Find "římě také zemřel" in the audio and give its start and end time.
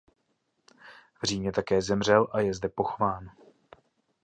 1.23-2.27